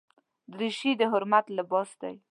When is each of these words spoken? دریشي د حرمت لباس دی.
دریشي 0.53 0.91
د 0.99 1.01
حرمت 1.11 1.45
لباس 1.57 1.89
دی. 2.01 2.13